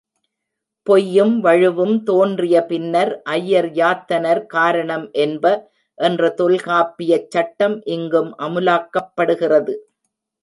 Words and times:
பொய்யும் 0.87 1.33
வழுவும் 1.43 1.97
தோன்றிய 2.03 2.55
பின்னர், 2.65 3.11
ஐயர் 3.31 3.69
யாத்தனர் 3.71 4.41
கரணம் 4.45 5.05
என்ப 5.25 5.45
என்ற 5.97 6.29
தொல்காப்பியச் 6.37 7.29
சட்டம் 7.29 7.77
இங்கும் 7.87 8.31
அமுலாக்கப்படுகிறது. 8.39 9.75